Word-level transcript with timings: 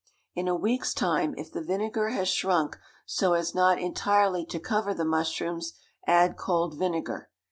In 0.33 0.47
a 0.47 0.55
week's 0.55 0.95
time, 0.95 1.35
if 1.37 1.51
the 1.51 1.61
vinegar 1.61 2.09
has 2.09 2.27
shrunk 2.27 2.79
so 3.05 3.33
as 3.33 3.53
not 3.53 3.79
entirely 3.79 4.43
to 4.47 4.57
cover 4.59 4.95
the 4.95 5.05
mushrooms, 5.05 5.73
add 6.07 6.37
cold 6.37 6.75
vinegar. 6.79 7.29